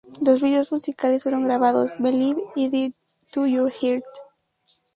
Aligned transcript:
Dos 0.19 0.41
videos 0.41 0.71
musicales 0.71 1.21
fueron 1.21 1.43
grabados, 1.43 1.99
"Believe" 1.99 2.41
y 2.55 2.69
"Death 2.69 2.95
To 3.33 3.45
Your 3.45 3.71
Heart! 3.71 4.03